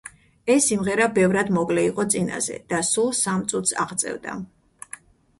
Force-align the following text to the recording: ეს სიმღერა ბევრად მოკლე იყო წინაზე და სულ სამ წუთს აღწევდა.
ეს 0.51 0.67
სიმღერა 0.69 1.05
ბევრად 1.17 1.51
მოკლე 1.57 1.83
იყო 1.89 2.05
წინაზე 2.13 2.57
და 2.73 2.79
სულ 2.87 3.11
სამ 3.19 3.43
წუთს 3.51 3.75
აღწევდა. 3.85 4.35